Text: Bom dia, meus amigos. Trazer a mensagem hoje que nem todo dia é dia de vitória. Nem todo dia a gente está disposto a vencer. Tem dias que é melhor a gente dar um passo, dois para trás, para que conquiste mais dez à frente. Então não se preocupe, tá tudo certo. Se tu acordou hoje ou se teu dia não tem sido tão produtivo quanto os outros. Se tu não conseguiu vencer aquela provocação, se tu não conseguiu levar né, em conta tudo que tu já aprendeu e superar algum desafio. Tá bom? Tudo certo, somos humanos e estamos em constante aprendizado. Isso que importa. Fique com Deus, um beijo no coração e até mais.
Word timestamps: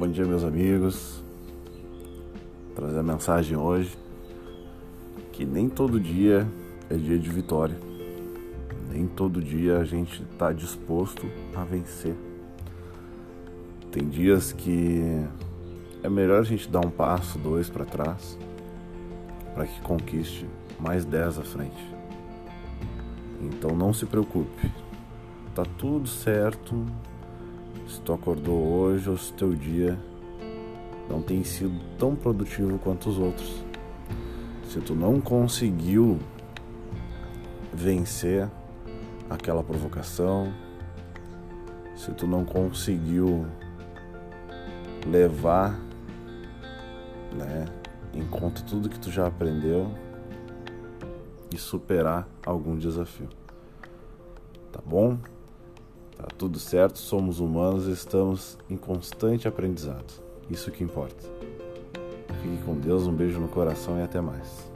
Bom 0.00 0.08
dia, 0.08 0.24
meus 0.24 0.44
amigos. 0.44 1.22
Trazer 2.74 3.00
a 3.00 3.02
mensagem 3.02 3.54
hoje 3.54 3.98
que 5.30 5.44
nem 5.44 5.68
todo 5.68 6.00
dia 6.00 6.48
é 6.88 6.94
dia 6.94 7.18
de 7.18 7.28
vitória. 7.28 7.76
Nem 8.90 9.06
todo 9.06 9.42
dia 9.42 9.76
a 9.76 9.84
gente 9.84 10.22
está 10.22 10.54
disposto 10.54 11.26
a 11.54 11.64
vencer. 11.64 12.14
Tem 13.92 14.08
dias 14.08 14.52
que 14.52 15.02
é 16.02 16.08
melhor 16.08 16.40
a 16.40 16.44
gente 16.44 16.66
dar 16.66 16.80
um 16.80 16.90
passo, 16.90 17.38
dois 17.38 17.68
para 17.68 17.84
trás, 17.84 18.38
para 19.52 19.66
que 19.66 19.82
conquiste 19.82 20.48
mais 20.78 21.04
dez 21.04 21.38
à 21.38 21.42
frente. 21.42 21.94
Então 23.38 23.76
não 23.76 23.92
se 23.92 24.06
preocupe, 24.06 24.72
tá 25.54 25.66
tudo 25.76 26.08
certo. 26.08 26.86
Se 27.88 28.00
tu 28.00 28.12
acordou 28.12 28.58
hoje 28.58 29.10
ou 29.10 29.16
se 29.16 29.32
teu 29.32 29.54
dia 29.54 29.98
não 31.08 31.20
tem 31.20 31.42
sido 31.42 31.78
tão 31.98 32.14
produtivo 32.14 32.78
quanto 32.78 33.10
os 33.10 33.18
outros. 33.18 33.64
Se 34.68 34.80
tu 34.80 34.94
não 34.94 35.20
conseguiu 35.20 36.18
vencer 37.72 38.48
aquela 39.28 39.64
provocação, 39.64 40.52
se 41.96 42.12
tu 42.12 42.26
não 42.26 42.44
conseguiu 42.44 43.46
levar 45.06 45.78
né, 47.32 47.66
em 48.14 48.26
conta 48.26 48.62
tudo 48.62 48.88
que 48.88 48.98
tu 48.98 49.10
já 49.10 49.26
aprendeu 49.26 49.90
e 51.52 51.58
superar 51.58 52.28
algum 52.46 52.76
desafio. 52.76 53.28
Tá 54.72 54.80
bom? 54.84 55.18
Tudo 56.40 56.58
certo, 56.58 56.98
somos 56.98 57.38
humanos 57.38 57.86
e 57.86 57.90
estamos 57.90 58.56
em 58.70 58.74
constante 58.74 59.46
aprendizado. 59.46 60.10
Isso 60.48 60.70
que 60.70 60.82
importa. 60.82 61.28
Fique 62.40 62.64
com 62.64 62.74
Deus, 62.78 63.06
um 63.06 63.12
beijo 63.12 63.38
no 63.38 63.46
coração 63.46 63.98
e 63.98 64.02
até 64.02 64.22
mais. 64.22 64.72